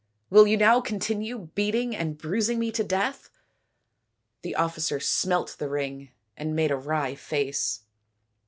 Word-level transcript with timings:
Will 0.31 0.47
you 0.47 0.57
now 0.57 0.81
continue 0.81 1.51
beating 1.53 1.95
and 1.95 2.17
bruising 2.17 2.57
me 2.57 2.71
to 2.71 2.83
death?" 2.83 3.29
The 4.41 4.55
officer 4.55 4.99
smelt 4.99 5.57
the 5.59 5.69
ring 5.69 6.09
and 6.35 6.55
made 6.55 6.71
a 6.71 6.75
wry 6.75 7.13
face. 7.13 7.81